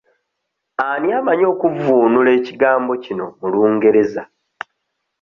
Ani 0.87 1.09
amanyi 1.19 1.45
okuvvuunula 1.53 2.29
ekigambo 2.37 2.91
kino 3.03 3.25
mu 3.39 3.47
Lungereza? 3.53 4.23